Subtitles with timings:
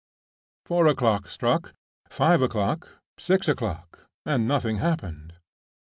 [0.65, 1.75] Four o'clock struck,
[2.09, 5.35] five o'clock, six o'clock, and nothing happened.